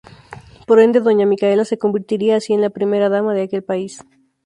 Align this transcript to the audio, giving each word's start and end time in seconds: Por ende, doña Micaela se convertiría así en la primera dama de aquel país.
Por 0.67 0.77
ende, 0.85 0.99
doña 1.07 1.27
Micaela 1.31 1.63
se 1.67 1.77
convertiría 1.83 2.33
así 2.35 2.51
en 2.53 2.61
la 2.65 2.71
primera 2.77 3.07
dama 3.15 3.35
de 3.35 3.43
aquel 3.43 3.63
país. 3.71 3.93